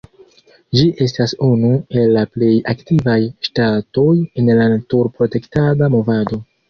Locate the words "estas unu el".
1.05-2.09